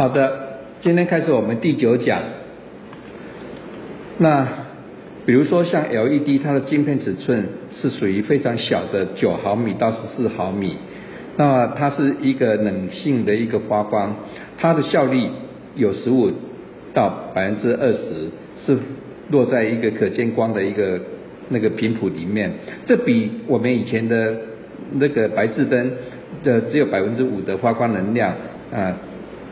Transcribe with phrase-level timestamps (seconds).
[0.00, 0.32] 好的，
[0.80, 2.22] 今天开始我们第九讲。
[4.16, 4.48] 那
[5.26, 10.78] 比如说像 LED，它的晶片尺寸是属于非常小的，九毫米到十四毫米。
[11.36, 14.16] 那它是一个冷性的一个发光，
[14.56, 15.28] 它的效率
[15.74, 16.32] 有十五
[16.94, 18.30] 到百分之二十，
[18.64, 18.78] 是
[19.28, 20.98] 落在一个可见光的一个
[21.50, 22.50] 那个频谱里面。
[22.86, 24.34] 这比我们以前的
[24.94, 25.90] 那个白炽灯
[26.42, 28.34] 的只有百分之五的发光能量
[28.72, 28.96] 啊。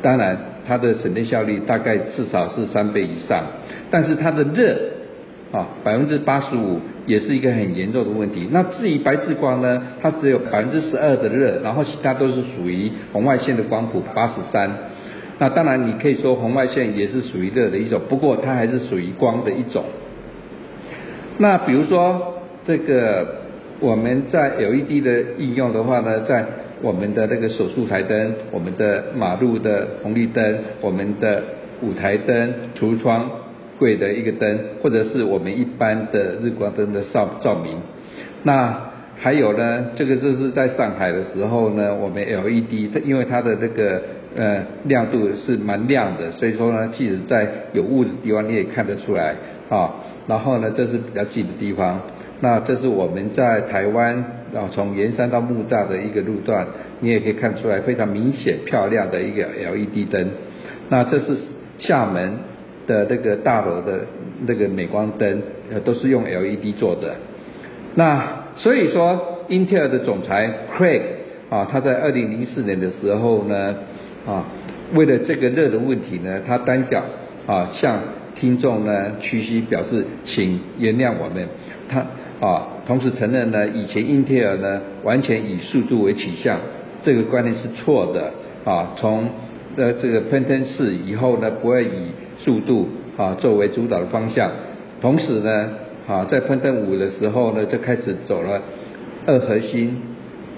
[0.00, 3.44] 当然，它的省电效率大概至少是三倍以上，
[3.90, 4.76] 但是它的热
[5.50, 8.48] 啊百分之八十五也是一个很严重的问题。
[8.52, 14.70] 那至于白炽光呢，它只有百分之十二的热，然后其他都是属于红外线的光谱八十三。
[15.40, 19.84] 那当然你可以说红外线也是属于热的一种，不过它还是属于光的一种。
[21.38, 23.36] 那比如说这个
[23.80, 26.44] 我们在 LED 的应用的话呢，在
[26.82, 31.42] 我们的那个手术台灯，我们的马路的红绿灯，我们的
[31.82, 33.28] 舞台灯、橱窗
[33.78, 37.78] 柜的一个灯，或者是我们一般的日光灯的照照明。
[38.44, 44.00] 那还有呢，这个就是在上海的时候呢，我们 LED 它因为它的这个
[44.36, 49.34] 呃亮度是蛮亮的，所以说呢，即使在有雾的地方你也看得出来
[49.68, 49.92] 啊。
[50.28, 52.00] 然后呢，这是比较近的地方。
[52.40, 54.16] 那这是我们在台湾
[54.54, 56.66] 啊，从盐山到木栅的一个路段，
[57.00, 60.28] 你也可以看出来非常明显漂亮的一个 LED 灯。
[60.88, 61.36] 那这是
[61.78, 62.32] 厦门
[62.86, 64.00] 的那个大楼的
[64.46, 67.16] 那个镁光灯，呃，都是用 LED 做的。
[67.96, 71.02] 那所以说，英特尔的总裁 Craig
[71.50, 73.74] 啊，他在二零零四年的时候呢，
[74.24, 74.44] 啊，
[74.94, 77.02] 为了这个热的问题呢，他单脚
[77.46, 78.00] 啊向
[78.36, 81.48] 听众呢屈膝表示，请原谅我们。
[81.90, 82.04] 他
[82.40, 86.60] 啊，同时承认呢，以前英特尔呢完全以速度为取向，
[87.02, 88.32] 这个观念是错的
[88.64, 88.94] 啊。
[88.96, 89.28] 从
[89.76, 94.52] 呃这个喷灯四以后呢，不会以速度啊作为主导的方向。
[95.00, 95.70] 同时呢，
[96.06, 98.62] 啊在喷灯五的时候呢，就开始走了
[99.26, 99.96] 二核心、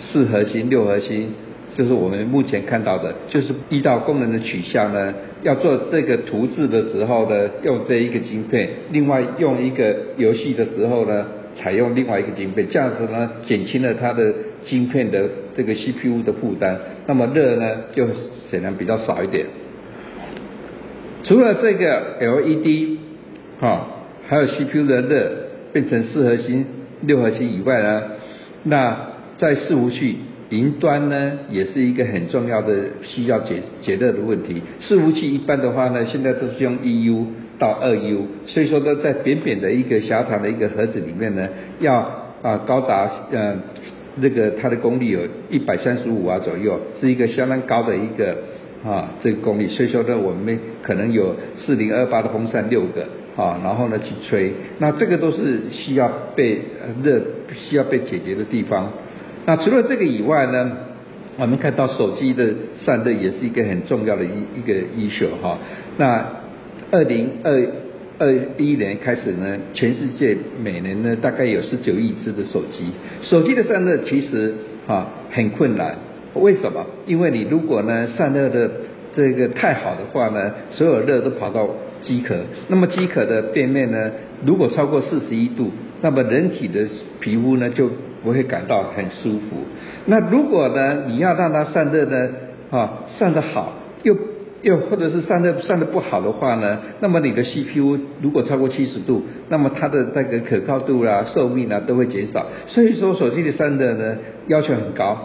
[0.00, 1.32] 四核心、六核心，
[1.76, 5.14] 就是我们目前看到的，就是一道功能的取向呢。
[5.44, 11.24] 要做这个图字的时候呢，用这一个晶片；另外用一个游戏的时候呢。
[11.56, 14.32] 采用另外一个晶片，这样子呢减轻了它的
[14.64, 16.76] 晶片的这个 CPU 的负担，
[17.06, 18.06] 那么热呢就
[18.50, 19.46] 显然比较少一点。
[21.24, 22.98] 除了这个 LED
[23.60, 23.86] 哈，
[24.28, 25.32] 还有 CPU 的热
[25.72, 26.64] 变成四核心、
[27.02, 28.02] 六核心以外呢，
[28.64, 30.16] 那在伺服器
[30.50, 32.72] 云端呢也是一个很重要的
[33.02, 34.62] 需要解解热的问题。
[34.80, 37.26] 伺服器一般的话呢，现在都是用 EU。
[37.58, 41.48] 到二 U，所以说呢，在扁扁的一个狭长的一个盒子里面呢，
[41.80, 41.94] 要
[42.40, 43.56] 啊高达呃
[44.20, 45.20] 那个它的功率有
[45.50, 48.36] 一百三十五瓦左右，是一个相当高的一个
[48.84, 49.66] 啊这个功率。
[49.66, 53.02] 所以说呢，我们可能有四零二八的风扇六个
[53.36, 56.60] 啊，然后呢去吹，那这个都是需要被
[57.02, 57.20] 热
[57.52, 58.92] 需要被解决的地方。
[59.46, 60.70] 那除了这个以外呢，
[61.38, 65.58] 我们看到手机的散热也是一个很重要的一一个 issue 哈，
[65.96, 66.24] 那。
[66.90, 67.66] 二零二
[68.18, 72.90] 二一年开始呢，全世界每年呢大概有十九亿只的手机，
[73.22, 74.54] 手机的散热其实
[74.86, 75.94] 啊很困难，
[76.34, 76.84] 为什么？
[77.06, 78.70] 因为你如果呢散热的
[79.14, 81.68] 这个太好的话呢，所有热都跑到
[82.00, 82.36] 机壳，
[82.68, 84.10] 那么机壳的背面呢，
[84.44, 85.70] 如果超过四十一度，
[86.00, 86.86] 那么人体的
[87.20, 87.90] 皮肤呢就
[88.22, 89.64] 不会感到很舒服。
[90.06, 92.30] 那如果呢你要让它散热呢
[92.70, 94.16] 啊散得好又
[94.62, 102.44] 又或者是散热散的不好的话呢，那么你的 CPU 如果超过七十度，那么它的那个可靠度啦、寿命啊都会减少。
[102.66, 104.16] 所以说手机的散热呢
[104.48, 105.16] 要求很高，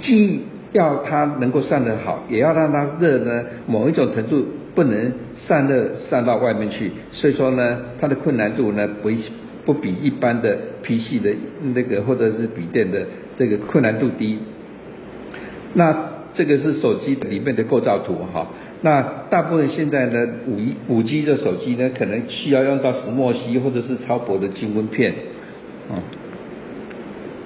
[0.00, 4.44] 既要它能够散得好，也要让它热呢某一种程度
[4.74, 6.90] 不能散热散到外面去。
[7.12, 9.10] 所以说呢，它的困难度呢不
[9.64, 11.32] 不比一般的 PC 的
[11.74, 13.06] 那个或者是笔电的
[13.38, 14.40] 这个困难度低。
[15.74, 16.09] 那。
[16.32, 18.46] 这个是手机里面的构造图哈，
[18.82, 25.12] 那大部分现在呢五一五 G 的手机呢，可能需要用到石墨烯或者是超薄的晶温片，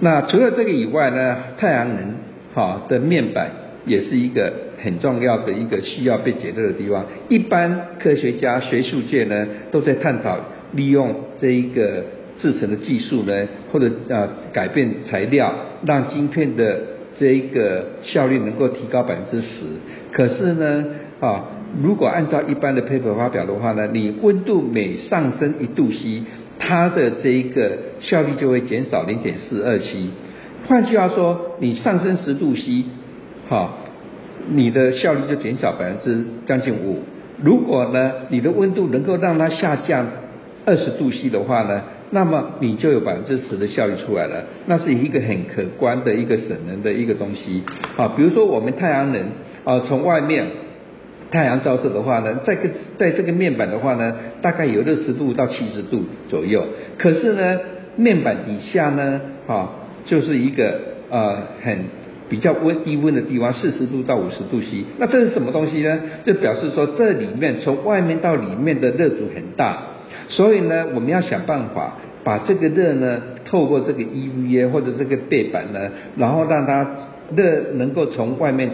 [0.00, 2.14] 那除了这个以外呢，太阳能
[2.54, 3.50] 哈的面板
[3.84, 7.04] 也是一个很重要的一个需要被解热的地方。
[7.28, 10.38] 一般科学家学术界呢都在探讨
[10.72, 12.04] 利用这一个
[12.38, 15.52] 制成的技术呢，或者啊改变材料，
[15.84, 16.97] 让晶片的。
[17.18, 19.64] 这一个效率能够提高百分之十，
[20.12, 20.84] 可是呢，
[21.20, 21.46] 啊，
[21.82, 26.22] 如果按照一般的 paper 发表的话呢，你温度每上升一度 C，
[26.58, 30.10] 它的这一个效率就会减少零点四二七。
[30.68, 32.84] 换句话说，你上升十度 C，
[33.48, 33.74] 哈，
[34.50, 37.00] 你的效率就减少百分之将近五。
[37.42, 40.06] 如果呢，你的温度能够让它下降
[40.66, 44.44] 二十度 C 的话呢，那么你就有百分之十的效率出来了。
[44.66, 47.62] 那是一个很可观的一个省能的一个东西
[47.96, 48.12] 啊。
[48.16, 49.22] 比如说我们太阳能
[49.64, 50.46] 啊，从外面
[51.30, 56.64] 太阳照射的话呢，在个在这个面板的话呢，大概有六十度到七十度左右。
[56.98, 57.60] 可是呢，
[57.96, 59.70] 面板底下呢，啊，
[60.04, 61.84] 就是一个呃很。
[62.30, 65.98] 比较温低温的地方，四十度到五十度 C，那这是什么东西呢？
[66.24, 69.82] 就表示说这里面从外面到里面的热阻很大，
[70.28, 76.86] 所以呢，我们要想办法把这个热呢，透过这个 EVA 或者这个背板呢，然后让它
[77.34, 78.70] 热能够从外面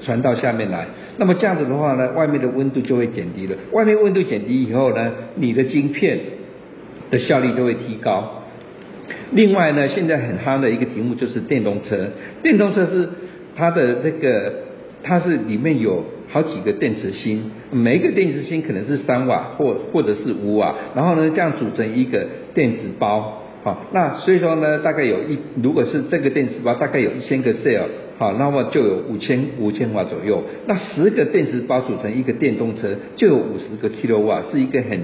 [0.00, 0.86] 传到下面来。
[1.16, 3.56] 那么这样子的话呢，外面的温度就会减低了。
[3.72, 6.18] 外面温度减低以后呢，你的晶片
[7.10, 8.42] 的效率就会提高。
[9.32, 12.08] 另外呢，现在很夯的一个题目就是电动车。
[12.42, 13.08] 电动车是
[13.56, 14.52] 它的这个，
[15.02, 27.86] 它是里面有好几个电池芯，每一个电池芯可能是三瓦或或者是五瓦，然后呢这样组成一个电池包，好，那所以说呢，大概有一如果是这个电池包大概有一千个 cell，
[28.18, 30.42] 好，那么就有五千五千瓦左右。
[30.66, 35.00] 那十个电池包组成一个电动车就有五十个 kilo 瓦，是一个很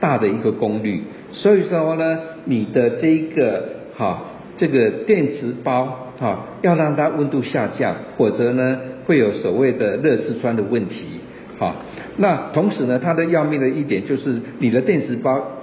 [0.00, 1.02] 大的一个功率。
[1.32, 4.22] 所以说呢，你的这个哈，
[4.56, 11.20] 这个电池包哈，要让它温度下降，否则呢会有所谓的热刺穿的问题。
[11.58, 11.76] 好，
[12.16, 15.60] 那同时呢，它的要命的一点就是你的电池包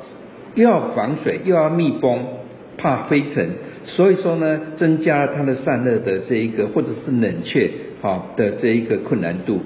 [0.55, 2.25] 又要防水又要密封，
[2.77, 3.49] 怕灰尘，
[3.83, 7.69] 所以说呢，增加了它的散热的这一个或者是冷却
[8.01, 9.59] 好的这一个困难度。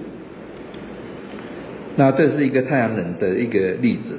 [1.96, 4.18] 那这是一个太阳能的一个例子。